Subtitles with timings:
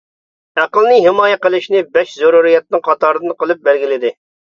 [0.61, 4.17] ئەقىلنى ھىمايە قىلىشنى بەش زۆرۈرىيەتنىڭ قاتارىدىن قىلىپ بەلگىلىدى.